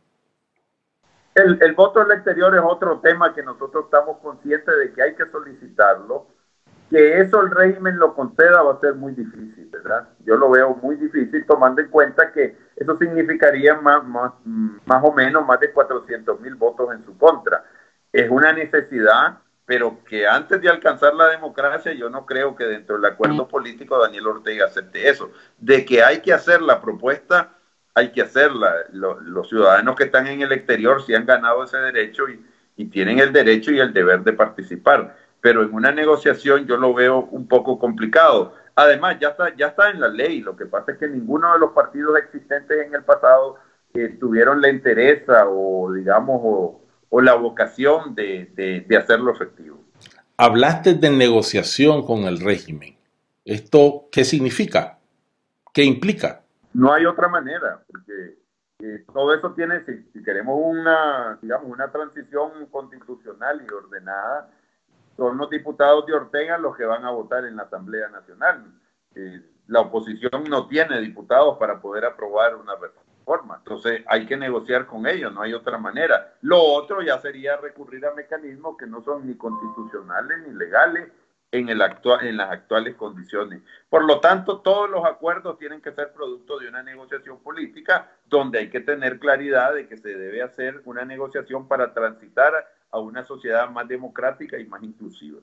El, 1.35 1.61
el 1.61 1.73
voto 1.73 2.01
en 2.01 2.11
el 2.11 2.13
exterior 2.13 2.55
es 2.55 2.61
otro 2.63 2.99
tema 2.99 3.33
que 3.33 3.43
nosotros 3.43 3.85
estamos 3.85 4.19
conscientes 4.19 4.73
de 4.77 4.93
que 4.93 5.01
hay 5.01 5.15
que 5.15 5.25
solicitarlo 5.29 6.27
que 6.91 7.21
eso 7.21 7.41
el 7.41 7.51
régimen 7.51 7.97
lo 7.97 8.13
conceda 8.13 8.61
va 8.61 8.73
a 8.73 8.79
ser 8.81 8.95
muy 8.95 9.13
difícil, 9.13 9.69
¿verdad? 9.71 10.09
Yo 10.25 10.35
lo 10.35 10.51
veo 10.51 10.75
muy 10.75 10.97
difícil 10.97 11.45
tomando 11.47 11.81
en 11.81 11.87
cuenta 11.87 12.33
que 12.33 12.57
eso 12.75 12.97
significaría 12.97 13.79
más, 13.79 14.03
más, 14.03 14.33
más 14.43 15.01
o 15.01 15.13
menos 15.13 15.47
más 15.47 15.57
de 15.61 15.71
400 15.71 16.41
mil 16.41 16.55
votos 16.55 16.93
en 16.93 17.05
su 17.05 17.17
contra. 17.17 17.63
Es 18.11 18.29
una 18.29 18.51
necesidad, 18.51 19.37
pero 19.65 20.03
que 20.03 20.27
antes 20.27 20.61
de 20.61 20.67
alcanzar 20.67 21.13
la 21.13 21.29
democracia, 21.29 21.93
yo 21.93 22.09
no 22.09 22.25
creo 22.25 22.57
que 22.57 22.65
dentro 22.65 22.97
del 22.97 23.05
acuerdo 23.05 23.47
político 23.47 23.97
Daniel 23.97 24.27
Ortega 24.27 24.65
acepte 24.65 25.07
eso. 25.07 25.31
De 25.59 25.85
que 25.85 26.03
hay 26.03 26.19
que 26.19 26.33
hacer 26.33 26.61
la 26.61 26.81
propuesta, 26.81 27.53
hay 27.95 28.11
que 28.11 28.21
hacerla. 28.21 28.73
Los, 28.91 29.47
ciudadanos 29.47 29.95
que 29.95 30.03
están 30.03 30.27
en 30.27 30.41
el 30.41 30.51
exterior 30.51 31.01
sí 31.03 31.15
han 31.15 31.25
ganado 31.25 31.63
ese 31.63 31.77
derecho 31.77 32.27
y, 32.27 32.45
y 32.75 32.87
tienen 32.87 33.19
el 33.19 33.31
derecho 33.31 33.71
y 33.71 33.79
el 33.79 33.93
deber 33.93 34.23
de 34.23 34.33
participar 34.33 35.15
pero 35.41 35.63
en 35.63 35.73
una 35.73 35.91
negociación 35.91 36.67
yo 36.67 36.77
lo 36.77 36.93
veo 36.93 37.27
un 37.31 37.47
poco 37.47 37.79
complicado. 37.79 38.53
Además, 38.75 39.17
ya 39.19 39.29
está, 39.29 39.55
ya 39.55 39.67
está 39.67 39.89
en 39.89 39.99
la 39.99 40.07
ley. 40.07 40.41
Lo 40.41 40.55
que 40.55 40.67
pasa 40.67 40.93
es 40.93 40.97
que 40.99 41.07
ninguno 41.07 41.51
de 41.53 41.59
los 41.59 41.71
partidos 41.71 42.17
existentes 42.19 42.85
en 42.85 42.93
el 42.93 43.03
pasado 43.03 43.57
eh, 43.93 44.17
tuvieron 44.19 44.61
la 44.61 44.69
interés 44.69 45.23
o, 45.47 45.91
digamos, 45.93 46.39
o, 46.43 46.77
la 47.21 47.33
vocación 47.35 48.15
de, 48.15 48.85
de, 48.87 48.97
hacerlo 48.97 49.33
efectivo. 49.33 49.83
Hablaste 50.37 50.93
de 50.93 51.09
negociación 51.09 52.05
con 52.05 52.19
el 52.19 52.39
régimen. 52.39 52.95
¿Esto 53.43 54.07
qué 54.11 54.23
significa? 54.23 54.97
¿Qué 55.73 55.83
implica? 55.83 56.41
No 56.73 56.93
hay 56.93 57.05
otra 57.05 57.27
manera, 57.27 57.83
porque 57.85 58.37
eh, 58.79 59.03
todo 59.13 59.33
eso 59.33 59.51
tiene, 59.51 59.83
si, 59.85 60.03
si, 60.13 60.23
queremos 60.23 60.57
una, 60.57 61.37
digamos, 61.41 61.67
una 61.69 61.91
transición 61.91 62.65
constitucional 62.71 63.61
y 63.67 63.73
ordenada, 63.73 64.49
son 65.17 65.37
los 65.37 65.49
diputados 65.49 66.05
de 66.05 66.13
Ortega 66.13 66.57
los 66.57 66.75
que 66.75 66.85
van 66.85 67.05
a 67.05 67.11
votar 67.11 67.45
en 67.45 67.55
la 67.55 67.63
Asamblea 67.63 68.09
Nacional. 68.09 68.65
Eh, 69.15 69.41
la 69.67 69.81
oposición 69.81 70.43
no 70.49 70.67
tiene 70.67 70.99
diputados 70.99 71.57
para 71.57 71.79
poder 71.79 72.05
aprobar 72.05 72.55
una 72.55 72.73
reforma. 72.75 73.57
Entonces 73.57 74.03
hay 74.07 74.25
que 74.25 74.35
negociar 74.35 74.85
con 74.85 75.07
ellos, 75.07 75.33
no 75.33 75.41
hay 75.41 75.53
otra 75.53 75.77
manera. 75.77 76.33
Lo 76.41 76.61
otro 76.61 77.01
ya 77.01 77.19
sería 77.19 77.57
recurrir 77.57 78.05
a 78.05 78.13
mecanismos 78.13 78.75
que 78.77 78.87
no 78.87 79.01
son 79.03 79.27
ni 79.27 79.35
constitucionales 79.35 80.39
ni 80.47 80.53
legales 80.53 81.09
en, 81.51 81.69
el 81.69 81.81
actual, 81.81 82.25
en 82.25 82.37
las 82.37 82.51
actuales 82.51 82.95
condiciones. 82.95 83.61
Por 83.89 84.05
lo 84.05 84.19
tanto, 84.19 84.59
todos 84.59 84.89
los 84.89 85.05
acuerdos 85.05 85.57
tienen 85.57 85.81
que 85.81 85.91
ser 85.91 86.13
producto 86.13 86.57
de 86.59 86.69
una 86.69 86.81
negociación 86.81 87.39
política 87.39 88.09
donde 88.25 88.59
hay 88.59 88.69
que 88.69 88.79
tener 88.79 89.19
claridad 89.19 89.73
de 89.73 89.87
que 89.87 89.97
se 89.97 90.17
debe 90.17 90.41
hacer 90.41 90.81
una 90.85 91.03
negociación 91.03 91.67
para 91.67 91.93
transitar 91.93 92.53
a 92.91 92.99
una 92.99 93.25
sociedad 93.25 93.69
más 93.69 93.87
democrática 93.87 94.59
y 94.59 94.65
más 94.65 94.83
inclusiva. 94.83 95.39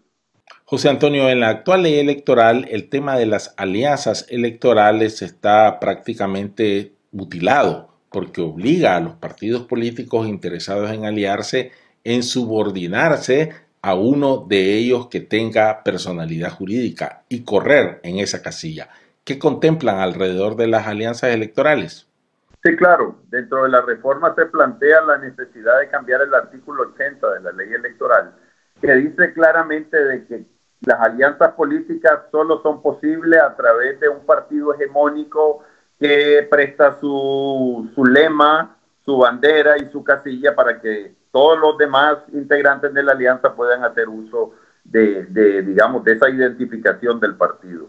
José 0.64 0.88
Antonio, 0.88 1.28
en 1.28 1.40
la 1.40 1.49
actual 1.49 1.83
ley 1.83 1.99
electoral 1.99 2.67
el 2.71 2.88
tema 2.88 3.17
de 3.17 3.26
las 3.26 3.55
alianzas 3.57 4.26
electorales 4.28 5.23
está 5.23 5.78
prácticamente 5.81 6.93
mutilado 7.12 7.88
porque 8.11 8.40
obliga 8.40 8.97
a 8.97 9.00
los 9.00 9.14
partidos 9.14 9.62
políticos 9.62 10.28
interesados 10.28 10.90
en 10.90 11.05
aliarse 11.05 11.73
en 12.05 12.23
subordinarse 12.23 13.52
a 13.83 13.95
uno 13.95 14.38
de 14.49 14.75
ellos 14.76 15.09
que 15.09 15.21
tenga 15.21 15.83
personalidad 15.85 16.50
jurídica 16.50 17.25
y 17.28 17.40
correr 17.40 18.00
en 18.02 18.19
esa 18.19 18.43
casilla. 18.43 18.88
¿Qué 19.25 19.38
contemplan 19.38 19.99
alrededor 20.00 20.57
de 20.57 20.69
las 20.69 20.87
alianzas 20.87 21.35
electorales? 21.35 22.07
Sí, 22.62 22.76
claro. 22.76 23.16
Dentro 23.28 23.62
de 23.64 23.68
la 23.68 23.82
reforma 23.82 24.34
se 24.34 24.46
plantea 24.46 25.00
la 25.02 25.18
necesidad 25.18 25.78
de 25.80 25.88
cambiar 25.88 26.22
el 26.22 26.34
artículo 26.34 26.82
80 26.94 27.34
de 27.34 27.40
la 27.40 27.52
ley 27.52 27.72
electoral, 27.72 28.34
que 28.80 28.94
dice 28.94 29.32
claramente 29.32 30.02
de 30.02 30.26
que 30.26 30.46
las 30.80 31.00
alianzas 31.00 31.52
políticas 31.52 32.20
solo 32.30 32.60
son 32.62 32.82
posibles 32.82 33.40
a 33.40 33.54
través 33.56 33.98
de 34.00 34.08
un 34.08 34.24
partido 34.24 34.74
hegemónico 34.74 35.64
que 35.98 36.46
presta 36.50 36.98
su, 37.00 37.90
su 37.94 38.04
lema, 38.04 38.76
su 39.04 39.18
bandera 39.18 39.76
y 39.78 39.90
su 39.90 40.04
casilla 40.04 40.54
para 40.54 40.80
que 40.80 41.16
todos 41.32 41.58
los 41.58 41.76
demás 41.78 42.18
integrantes 42.32 42.94
de 42.94 43.02
la 43.02 43.12
alianza 43.12 43.54
puedan 43.54 43.84
hacer 43.84 44.08
uso 44.08 44.54
de, 44.84 45.24
de 45.26 45.62
digamos, 45.62 46.04
de 46.04 46.12
esa 46.12 46.30
identificación 46.30 47.18
del 47.20 47.36
partido. 47.36 47.88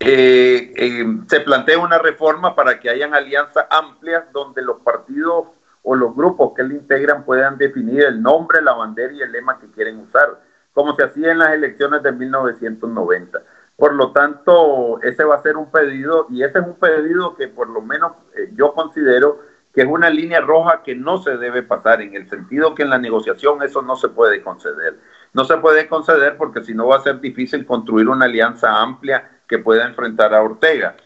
Eh, 0.00 0.72
eh, 0.76 1.04
se 1.26 1.40
plantea 1.40 1.78
una 1.78 1.98
reforma 1.98 2.54
para 2.54 2.78
que 2.78 2.88
hayan 2.88 3.14
alianzas 3.14 3.66
amplias 3.70 4.24
donde 4.32 4.62
los 4.62 4.80
partidos 4.80 5.48
o 5.82 5.96
los 5.96 6.14
grupos 6.14 6.52
que 6.54 6.62
le 6.62 6.74
integran 6.74 7.24
puedan 7.24 7.58
definir 7.58 8.04
el 8.04 8.22
nombre, 8.22 8.62
la 8.62 8.74
bandera 8.74 9.12
y 9.12 9.22
el 9.22 9.32
lema 9.32 9.58
que 9.58 9.70
quieren 9.70 9.98
usar, 9.98 10.40
como 10.72 10.94
se 10.94 11.04
hacía 11.04 11.32
en 11.32 11.38
las 11.38 11.52
elecciones 11.52 12.02
de 12.02 12.12
1990. 12.12 13.42
Por 13.76 13.94
lo 13.94 14.12
tanto, 14.12 15.00
ese 15.02 15.24
va 15.24 15.36
a 15.36 15.42
ser 15.42 15.56
un 15.56 15.70
pedido 15.70 16.26
y 16.30 16.42
ese 16.42 16.58
es 16.58 16.64
un 16.64 16.74
pedido 16.74 17.34
que 17.36 17.48
por 17.48 17.68
lo 17.68 17.80
menos 17.80 18.12
eh, 18.36 18.50
yo 18.54 18.74
considero 18.74 19.40
que 19.74 19.82
es 19.82 19.88
una 19.88 20.10
línea 20.10 20.40
roja 20.40 20.82
que 20.82 20.94
no 20.94 21.18
se 21.18 21.36
debe 21.36 21.62
pasar, 21.62 22.02
en 22.02 22.14
el 22.14 22.28
sentido 22.28 22.74
que 22.74 22.82
en 22.82 22.90
la 22.90 22.98
negociación 22.98 23.62
eso 23.62 23.82
no 23.82 23.96
se 23.96 24.08
puede 24.08 24.42
conceder. 24.42 24.98
No 25.32 25.44
se 25.44 25.56
puede 25.58 25.88
conceder 25.88 26.36
porque 26.36 26.64
si 26.64 26.74
no 26.74 26.86
va 26.88 26.96
a 26.96 27.02
ser 27.02 27.20
difícil 27.20 27.66
construir 27.66 28.08
una 28.08 28.24
alianza 28.24 28.80
amplia 28.80 29.37
que 29.48 29.58
pueda 29.58 29.86
enfrentar 29.86 30.34
a 30.34 30.42
Ortega. 30.42 30.96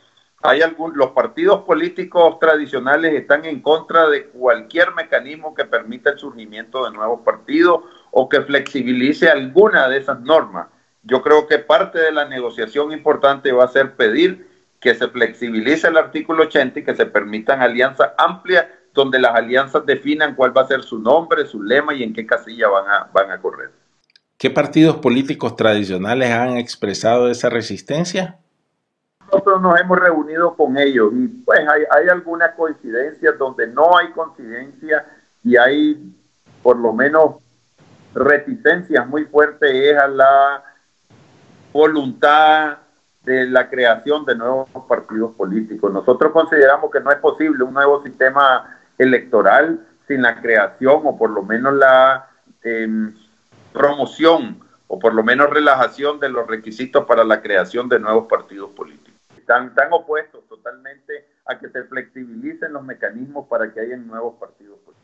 Hay 0.42 0.60
algún, 0.60 0.96
los 0.96 1.10
partidos 1.12 1.62
políticos 1.62 2.38
tradicionales 2.40 3.14
están 3.14 3.44
en 3.44 3.60
contra 3.62 4.08
de 4.08 4.26
cualquier 4.26 4.92
mecanismo 4.92 5.54
que 5.54 5.64
permita 5.64 6.10
el 6.10 6.18
surgimiento 6.18 6.84
de 6.84 6.90
nuevos 6.90 7.20
partidos 7.20 7.84
o 8.10 8.28
que 8.28 8.40
flexibilice 8.42 9.30
alguna 9.30 9.88
de 9.88 9.98
esas 9.98 10.20
normas. 10.20 10.66
Yo 11.04 11.22
creo 11.22 11.46
que 11.46 11.58
parte 11.58 12.00
de 12.00 12.10
la 12.10 12.24
negociación 12.24 12.92
importante 12.92 13.52
va 13.52 13.64
a 13.64 13.68
ser 13.68 13.94
pedir 13.94 14.50
que 14.80 14.96
se 14.96 15.06
flexibilice 15.08 15.86
el 15.86 15.96
artículo 15.96 16.42
80 16.44 16.80
y 16.80 16.84
que 16.84 16.96
se 16.96 17.06
permitan 17.06 17.62
alianzas 17.62 18.10
amplias 18.18 18.66
donde 18.92 19.20
las 19.20 19.34
alianzas 19.34 19.86
definan 19.86 20.34
cuál 20.34 20.56
va 20.56 20.62
a 20.62 20.66
ser 20.66 20.82
su 20.82 20.98
nombre, 20.98 21.46
su 21.46 21.62
lema 21.62 21.94
y 21.94 22.02
en 22.02 22.12
qué 22.12 22.26
casilla 22.26 22.68
van 22.68 22.88
a, 22.88 23.08
van 23.12 23.30
a 23.30 23.40
correr. 23.40 23.81
¿Qué 24.42 24.50
partidos 24.50 24.96
políticos 24.96 25.54
tradicionales 25.54 26.32
han 26.32 26.56
expresado 26.56 27.30
esa 27.30 27.48
resistencia? 27.48 28.38
Nosotros 29.20 29.62
nos 29.62 29.80
hemos 29.80 29.96
reunido 30.00 30.56
con 30.56 30.76
ellos 30.76 31.12
y 31.14 31.28
pues 31.28 31.60
hay, 31.60 31.82
hay 31.88 32.08
algunas 32.08 32.52
coincidencias 32.56 33.38
donde 33.38 33.68
no 33.68 33.96
hay 33.96 34.10
coincidencia 34.10 35.06
y 35.44 35.56
hay 35.56 36.12
por 36.60 36.76
lo 36.76 36.92
menos 36.92 37.36
reticencias 38.16 39.06
muy 39.06 39.26
fuertes 39.26 39.70
es 39.72 39.96
a 39.96 40.08
la 40.08 40.64
voluntad 41.72 42.78
de 43.22 43.46
la 43.46 43.70
creación 43.70 44.24
de 44.24 44.34
nuevos 44.34 44.68
partidos 44.88 45.36
políticos. 45.36 45.92
Nosotros 45.92 46.32
consideramos 46.32 46.90
que 46.90 46.98
no 46.98 47.12
es 47.12 47.18
posible 47.18 47.62
un 47.62 47.74
nuevo 47.74 48.02
sistema 48.02 48.76
electoral 48.98 49.86
sin 50.08 50.20
la 50.20 50.40
creación 50.40 51.02
o 51.04 51.16
por 51.16 51.30
lo 51.30 51.44
menos 51.44 51.74
la 51.74 52.28
em, 52.64 53.14
promoción 53.72 54.60
o 54.86 54.98
por 54.98 55.14
lo 55.14 55.24
menos 55.24 55.50
relajación 55.50 56.20
de 56.20 56.28
los 56.28 56.46
requisitos 56.46 57.04
para 57.06 57.24
la 57.24 57.40
creación 57.40 57.88
de 57.88 57.98
nuevos 57.98 58.26
partidos 58.28 58.70
políticos. 58.72 59.20
Están, 59.36 59.68
están 59.68 59.88
opuestos 59.92 60.46
totalmente 60.48 61.26
a 61.46 61.58
que 61.58 61.68
se 61.68 61.84
flexibilicen 61.84 62.72
los 62.72 62.84
mecanismos 62.84 63.46
para 63.48 63.72
que 63.72 63.80
haya 63.80 63.96
nuevos 63.96 64.34
partidos 64.38 64.78
políticos. 64.80 65.02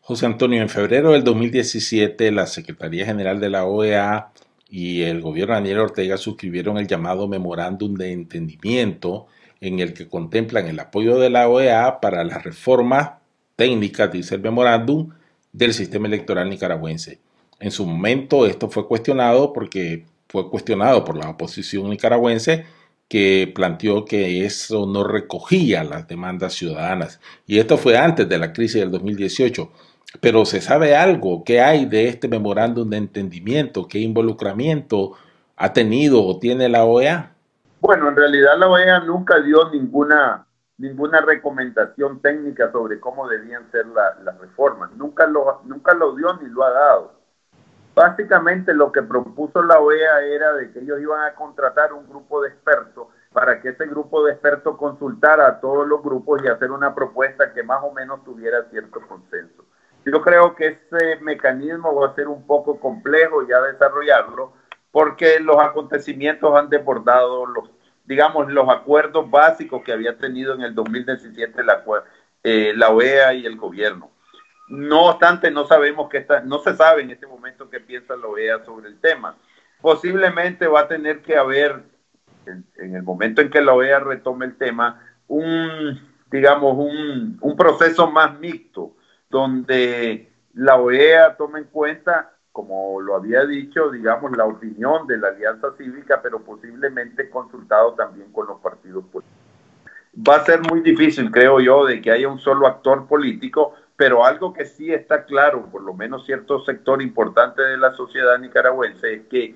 José 0.00 0.26
Antonio, 0.26 0.62
en 0.62 0.68
febrero 0.68 1.12
del 1.12 1.24
2017, 1.24 2.30
la 2.30 2.46
Secretaría 2.46 3.06
General 3.06 3.40
de 3.40 3.50
la 3.50 3.64
OEA 3.64 4.32
y 4.68 5.02
el 5.02 5.20
gobierno 5.20 5.54
de 5.54 5.60
Daniel 5.60 5.80
Ortega 5.80 6.16
suscribieron 6.16 6.76
el 6.78 6.86
llamado 6.86 7.28
Memorándum 7.28 7.94
de 7.94 8.12
Entendimiento 8.12 9.26
en 9.60 9.80
el 9.80 9.94
que 9.94 10.08
contemplan 10.08 10.66
el 10.66 10.78
apoyo 10.78 11.18
de 11.18 11.30
la 11.30 11.48
OEA 11.48 12.00
para 12.00 12.24
las 12.24 12.44
reformas 12.44 13.12
técnicas, 13.56 14.12
dice 14.12 14.34
el 14.34 14.42
memorándum, 14.42 15.10
del 15.52 15.72
sistema 15.72 16.06
electoral 16.06 16.50
nicaragüense. 16.50 17.20
En 17.58 17.70
su 17.70 17.86
momento 17.86 18.46
esto 18.46 18.68
fue 18.68 18.86
cuestionado 18.86 19.52
porque 19.52 20.06
fue 20.28 20.50
cuestionado 20.50 21.04
por 21.04 21.16
la 21.16 21.30
oposición 21.30 21.88
nicaragüense 21.88 22.66
que 23.08 23.50
planteó 23.54 24.04
que 24.04 24.44
eso 24.44 24.86
no 24.86 25.04
recogía 25.04 25.84
las 25.84 26.08
demandas 26.08 26.54
ciudadanas. 26.54 27.20
Y 27.46 27.58
esto 27.58 27.76
fue 27.76 27.96
antes 27.96 28.28
de 28.28 28.38
la 28.38 28.52
crisis 28.52 28.80
del 28.80 28.90
2018. 28.90 29.70
Pero 30.20 30.44
se 30.44 30.60
sabe 30.60 30.96
algo, 30.96 31.44
¿qué 31.44 31.60
hay 31.60 31.86
de 31.86 32.08
este 32.08 32.28
memorándum 32.28 32.88
de 32.88 32.96
entendimiento? 32.96 33.86
¿Qué 33.86 33.98
involucramiento 33.98 35.12
ha 35.56 35.72
tenido 35.72 36.24
o 36.24 36.38
tiene 36.38 36.68
la 36.68 36.84
OEA? 36.84 37.32
Bueno, 37.80 38.08
en 38.08 38.16
realidad 38.16 38.58
la 38.58 38.68
OEA 38.68 39.00
nunca 39.00 39.40
dio 39.40 39.70
ninguna, 39.70 40.46
ninguna 40.78 41.20
recomendación 41.20 42.20
técnica 42.20 42.72
sobre 42.72 42.98
cómo 42.98 43.28
debían 43.28 43.70
ser 43.70 43.86
las 43.86 44.38
reformas. 44.38 44.90
Nunca 44.96 45.26
lo, 45.26 45.60
nunca 45.64 45.94
lo 45.94 46.14
dio 46.16 46.34
ni 46.38 46.48
lo 46.48 46.64
ha 46.64 46.70
dado. 46.70 47.15
Básicamente 47.96 48.74
lo 48.74 48.92
que 48.92 49.00
propuso 49.02 49.62
la 49.62 49.80
OEA 49.80 50.20
era 50.20 50.52
de 50.52 50.70
que 50.70 50.80
ellos 50.80 51.00
iban 51.00 51.22
a 51.22 51.34
contratar 51.34 51.94
un 51.94 52.06
grupo 52.06 52.42
de 52.42 52.50
expertos 52.50 53.06
para 53.32 53.58
que 53.58 53.70
ese 53.70 53.86
grupo 53.86 54.22
de 54.22 54.32
expertos 54.32 54.76
consultara 54.76 55.46
a 55.46 55.60
todos 55.60 55.88
los 55.88 56.02
grupos 56.02 56.42
y 56.44 56.48
hacer 56.48 56.72
una 56.72 56.94
propuesta 56.94 57.54
que 57.54 57.62
más 57.62 57.82
o 57.82 57.92
menos 57.92 58.22
tuviera 58.22 58.68
cierto 58.68 59.00
consenso. 59.08 59.64
Yo 60.04 60.20
creo 60.20 60.54
que 60.54 60.66
ese 60.90 61.16
mecanismo 61.22 61.94
va 61.94 62.08
a 62.08 62.14
ser 62.14 62.28
un 62.28 62.46
poco 62.46 62.78
complejo 62.78 63.48
ya 63.48 63.62
desarrollarlo 63.62 64.52
porque 64.92 65.40
los 65.40 65.58
acontecimientos 65.58 66.54
han 66.54 66.68
desbordado 66.68 67.46
los, 67.46 67.70
digamos, 68.04 68.52
los 68.52 68.68
acuerdos 68.68 69.30
básicos 69.30 69.82
que 69.82 69.94
había 69.94 70.18
tenido 70.18 70.52
en 70.52 70.60
el 70.60 70.74
2017 70.74 71.64
la, 71.64 71.82
eh, 72.42 72.74
la 72.76 72.90
OEA 72.90 73.32
y 73.32 73.46
el 73.46 73.56
gobierno. 73.56 74.10
No 74.68 75.06
obstante, 75.06 75.50
no 75.50 75.66
sabemos 75.66 76.08
que 76.08 76.18
está, 76.18 76.40
no 76.40 76.58
se 76.58 76.74
sabe 76.74 77.02
en 77.02 77.10
este 77.10 77.26
momento 77.26 77.70
qué 77.70 77.80
piensa 77.80 78.16
la 78.16 78.26
OEA 78.26 78.64
sobre 78.64 78.88
el 78.88 78.98
tema. 78.98 79.36
Posiblemente 79.80 80.66
va 80.66 80.80
a 80.80 80.88
tener 80.88 81.22
que 81.22 81.36
haber, 81.36 81.82
en, 82.46 82.94
el 82.94 83.02
momento 83.02 83.40
en 83.40 83.50
que 83.50 83.60
la 83.60 83.74
OEA 83.74 84.00
retome 84.00 84.46
el 84.46 84.56
tema, 84.56 85.00
un, 85.28 86.00
digamos, 86.30 86.76
un, 86.76 87.56
proceso 87.56 88.10
más 88.10 88.38
mixto 88.40 88.96
donde 89.30 90.32
la 90.54 90.76
OEA 90.76 91.36
toma 91.36 91.58
en 91.58 91.64
cuenta, 91.64 92.32
como 92.50 93.00
lo 93.00 93.14
había 93.14 93.44
dicho, 93.44 93.90
digamos, 93.90 94.36
la 94.36 94.46
opinión 94.46 95.06
de 95.06 95.18
la 95.18 95.28
Alianza 95.28 95.68
Cívica, 95.78 96.20
pero 96.22 96.40
posiblemente 96.40 97.30
consultado 97.30 97.92
también 97.92 98.32
con 98.32 98.48
los 98.48 98.60
partidos 98.60 99.04
políticos. 99.04 99.36
Va 100.16 100.36
a 100.36 100.44
ser 100.44 100.62
muy 100.62 100.80
difícil, 100.80 101.30
creo 101.30 101.60
yo, 101.60 101.84
de 101.84 102.00
que 102.00 102.10
haya 102.10 102.28
un 102.28 102.38
solo 102.38 102.66
actor 102.66 103.06
político, 103.06 103.74
pero 103.96 104.24
algo 104.24 104.52
que 104.52 104.66
sí 104.66 104.92
está 104.92 105.24
claro, 105.24 105.66
por 105.70 105.82
lo 105.82 105.94
menos 105.94 106.26
cierto 106.26 106.64
sector 106.64 107.00
importante 107.02 107.62
de 107.62 107.78
la 107.78 107.94
sociedad 107.94 108.38
nicaragüense, 108.38 109.14
es 109.14 109.22
que 109.28 109.54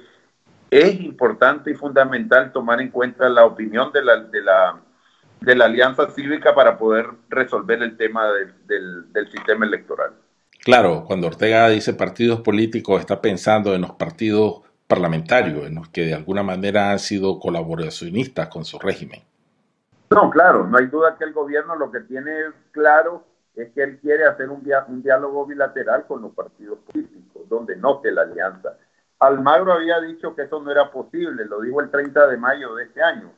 es 0.71 1.01
importante 1.01 1.71
y 1.71 1.75
fundamental 1.75 2.53
tomar 2.53 2.81
en 2.81 2.91
cuenta 2.91 3.29
la 3.29 3.45
opinión 3.45 3.93
de 3.93 4.05
la, 4.05 4.17
de 4.17 4.43
la 4.43 4.81
de 5.41 5.55
la 5.55 5.65
alianza 5.65 6.11
cívica 6.11 6.55
para 6.55 6.77
poder 6.77 7.07
resolver 7.29 7.83
el 7.83 7.97
tema 7.97 8.29
del, 8.67 9.11
del 9.13 9.31
sistema 9.31 9.65
electoral. 9.65 10.13
Claro, 10.63 11.05
cuando 11.07 11.27
Ortega 11.27 11.69
dice 11.69 11.95
partidos 11.95 12.41
políticos, 12.41 13.01
está 13.01 13.21
pensando 13.21 13.75
en 13.75 13.81
los 13.81 13.93
partidos 13.93 14.61
parlamentarios, 14.87 15.67
en 15.67 15.77
los 15.77 15.89
que 15.89 16.03
de 16.03 16.15
alguna 16.15 16.43
manera 16.43 16.91
han 16.91 16.99
sido 16.99 17.39
colaboracionistas 17.39 18.49
con 18.49 18.65
su 18.65 18.79
régimen. 18.79 19.23
No, 20.11 20.29
claro, 20.29 20.67
no 20.67 20.77
hay 20.77 20.87
duda 20.87 21.17
que 21.17 21.25
el 21.25 21.33
gobierno 21.33 21.77
lo 21.77 21.91
que 21.91 22.01
tiene 22.01 22.33
claro 22.73 23.25
es 23.63 23.73
que 23.73 23.83
él 23.83 23.99
quiere 24.01 24.25
hacer 24.25 24.49
un, 24.51 24.63
diálogo 25.03 25.47
bilateral 25.47 26.07
con 26.07 26.23
los 26.23 26.33
partidos 26.33 26.79
políticos, 26.81 27.49
donde 27.49 27.77
no 27.77 27.97
esté 27.97 28.13
la 28.13 28.23
alianza. 28.23 28.77
Almagro 29.19 29.73
había 29.73 30.01
dicho 30.01 30.35
que 30.35 30.43
eso 30.43 30.61
no 30.61 30.71
era 30.71 30.91
posible, 30.91 31.45
lo 31.45 31.61
dijo 31.61 31.81
el 31.81 31.91
30 31.91 32.27
de 32.29 32.37
mayo 32.37 32.75
de 32.75 32.85
este 32.85 33.03
año. 33.03 33.31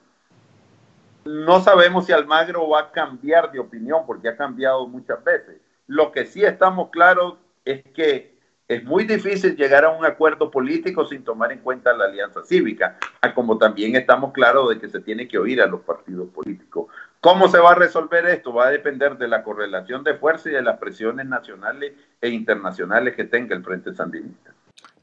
No 1.25 1.61
sabemos 1.61 2.07
si 2.07 2.13
Almagro 2.13 2.69
va 2.69 2.81
a 2.81 2.91
cambiar 2.91 3.53
de 3.53 3.61
opinión 3.61 4.05
porque 4.07 4.29
ha 4.29 4.37
cambiado 4.37 4.87
muchas 4.87 5.23
veces. 5.23 5.61
Lo 5.87 6.13
que 6.13 6.27
sí 6.27 6.45
estamos 6.45 6.91
claros 6.91 7.35
es 7.65 7.83
que 7.95 8.33
es 8.69 8.85
muy 8.85 9.05
difícil 9.05 9.57
llegar 9.57 9.85
a 9.85 9.91
un 9.91 10.05
acuerdo 10.05 10.51
político 10.51 11.05
sin 11.07 11.23
tomar 11.25 11.53
en 11.53 11.59
cuenta 11.59 11.93
la 11.93 12.07
alianza 12.07 12.43
cívica, 12.45 12.97
como 13.35 13.59
también 13.59 13.97
estamos 13.97 14.33
claros 14.33 14.71
de 14.71 14.79
que 14.79 14.89
se 14.89 15.01
tiene 15.01 15.29
que 15.29 15.39
oír 15.39 15.61
a 15.61 15.67
los 15.67 15.81
partidos 15.83 16.29
políticos. 16.31 16.87
¿Cómo 17.23 17.49
se 17.49 17.59
va 17.59 17.71
a 17.71 17.75
resolver 17.77 18.27
esto? 18.27 18.53
Va 18.53 18.67
a 18.67 18.71
depender 18.71 19.17
de 19.17 19.29
la 19.29 19.43
correlación 19.43 20.05
de 20.05 20.15
fuerza 20.15 20.51
y 20.51 20.53
de 20.53 20.63
las 20.63 20.79
presiones 20.79 21.25
nacionales 21.25 21.95
e 22.21 22.29
internacionales 22.29 23.15
que 23.15 23.25
tenga 23.25 23.57
el 23.57 23.65
Frente 23.65 23.95
Sandinista 23.95 24.53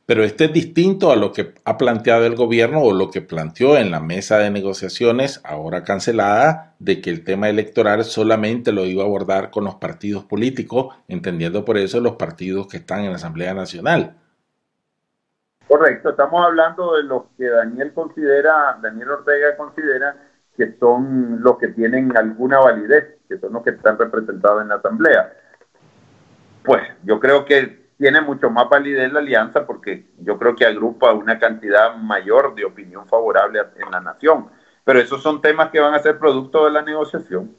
pero 0.09 0.23
este 0.23 0.45
es 0.45 0.53
distinto 0.53 1.11
a 1.11 1.15
lo 1.15 1.31
que 1.31 1.53
ha 1.65 1.77
planteado 1.77 2.25
el 2.25 2.35
gobierno 2.35 2.81
o 2.81 2.95
lo 2.95 3.11
que 3.11 3.21
planteó 3.21 3.77
en 3.77 3.91
la 3.91 3.99
mesa 3.99 4.39
de 4.39 4.49
negociaciones, 4.49 5.39
ahora 5.45 5.83
cancelada, 5.83 6.73
de 6.79 6.99
que 6.99 7.11
el 7.11 7.23
tema 7.23 7.47
electoral 7.47 8.03
solamente 8.03 8.71
lo 8.71 8.85
iba 8.85 9.03
a 9.03 9.05
abordar 9.05 9.51
con 9.51 9.65
los 9.65 9.75
partidos 9.75 10.25
políticos, 10.25 10.95
entendiendo 11.07 11.63
por 11.63 11.77
eso 11.77 11.99
los 11.99 12.15
partidos 12.15 12.65
que 12.65 12.77
están 12.77 13.01
en 13.01 13.11
la 13.11 13.17
Asamblea 13.17 13.53
Nacional. 13.53 14.15
Correcto, 15.67 16.09
estamos 16.09 16.43
hablando 16.43 16.95
de 16.95 17.03
los 17.03 17.25
que 17.37 17.47
Daniel 17.47 17.93
considera, 17.93 18.79
Daniel 18.81 19.11
Ortega 19.11 19.55
considera 19.57 20.28
que 20.59 20.75
son 20.77 21.41
los 21.41 21.57
que 21.57 21.69
tienen 21.69 22.17
alguna 22.17 22.59
validez, 22.59 23.15
que 23.29 23.39
son 23.39 23.53
los 23.53 23.63
que 23.63 23.69
están 23.69 23.97
representados 23.97 24.61
en 24.61 24.67
la 24.67 24.75
Asamblea. 24.75 25.31
Pues 26.65 26.81
yo 27.03 27.17
creo 27.17 27.45
que 27.45 27.87
tiene 27.97 28.19
mucho 28.19 28.49
más 28.49 28.67
validez 28.67 29.09
la 29.13 29.19
alianza 29.19 29.65
porque 29.65 30.07
yo 30.17 30.37
creo 30.37 30.57
que 30.57 30.65
agrupa 30.65 31.13
una 31.13 31.39
cantidad 31.39 31.95
mayor 31.95 32.55
de 32.55 32.65
opinión 32.65 33.07
favorable 33.07 33.61
en 33.77 33.89
la 33.89 34.01
nación. 34.01 34.47
Pero 34.83 34.99
esos 34.99 35.23
son 35.23 35.41
temas 35.41 35.69
que 35.69 35.79
van 35.79 35.93
a 35.93 35.99
ser 35.99 36.19
producto 36.19 36.65
de 36.65 36.71
la 36.71 36.81
negociación. 36.81 37.55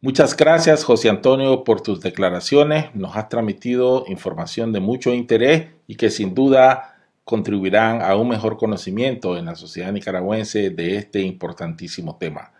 Muchas 0.00 0.36
gracias, 0.36 0.82
José 0.82 1.08
Antonio, 1.08 1.62
por 1.62 1.80
tus 1.80 2.00
declaraciones. 2.00 2.92
Nos 2.96 3.16
has 3.16 3.28
transmitido 3.28 4.02
información 4.08 4.72
de 4.72 4.80
mucho 4.80 5.14
interés 5.14 5.68
y 5.86 5.94
que 5.94 6.10
sin 6.10 6.34
duda 6.34 6.95
contribuirán 7.26 8.02
a 8.02 8.14
un 8.14 8.28
mejor 8.28 8.56
conocimiento 8.56 9.36
en 9.36 9.46
la 9.46 9.56
sociedad 9.56 9.90
nicaragüense 9.90 10.70
de 10.70 10.96
este 10.96 11.22
importantísimo 11.22 12.18
tema. 12.18 12.52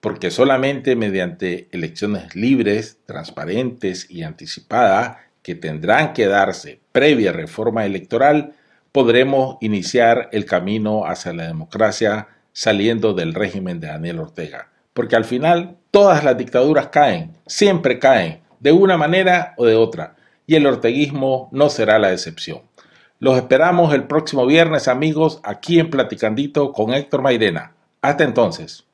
Porque 0.00 0.30
solamente 0.30 0.94
mediante 0.94 1.68
elecciones 1.72 2.36
libres, 2.36 3.00
transparentes 3.04 4.08
y 4.08 4.22
anticipadas 4.22 5.16
que 5.42 5.56
tendrán 5.56 6.12
que 6.12 6.28
darse 6.28 6.78
previa 6.92 7.32
reforma 7.32 7.84
electoral, 7.84 8.54
podremos 8.92 9.56
iniciar 9.60 10.28
el 10.30 10.44
camino 10.44 11.04
hacia 11.04 11.32
la 11.32 11.48
democracia 11.48 12.28
saliendo 12.52 13.14
del 13.14 13.34
régimen 13.34 13.80
de 13.80 13.88
Daniel 13.88 14.20
Ortega. 14.20 14.68
Porque 14.92 15.16
al 15.16 15.24
final 15.24 15.78
todas 15.90 16.22
las 16.22 16.38
dictaduras 16.38 16.88
caen, 16.88 17.32
siempre 17.48 17.98
caen, 17.98 18.40
de 18.60 18.70
una 18.70 18.96
manera 18.96 19.54
o 19.56 19.66
de 19.66 19.74
otra, 19.74 20.14
y 20.46 20.54
el 20.54 20.66
orteguismo 20.66 21.48
no 21.50 21.68
será 21.70 21.98
la 21.98 22.12
excepción. 22.12 22.60
Los 23.22 23.36
esperamos 23.36 23.94
el 23.94 24.08
próximo 24.08 24.44
viernes, 24.46 24.88
amigos, 24.88 25.38
aquí 25.44 25.78
en 25.78 25.90
Platicandito 25.90 26.72
con 26.72 26.92
Héctor 26.92 27.22
Mairena. 27.22 27.72
Hasta 28.00 28.24
entonces. 28.24 28.84